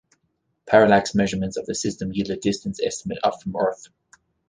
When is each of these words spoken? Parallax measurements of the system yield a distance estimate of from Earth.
Parallax 0.65 1.13
measurements 1.13 1.57
of 1.57 1.67
the 1.67 1.75
system 1.75 2.11
yield 2.11 2.31
a 2.31 2.35
distance 2.35 2.79
estimate 2.83 3.19
of 3.23 3.39
from 3.39 3.55
Earth. 3.55 3.89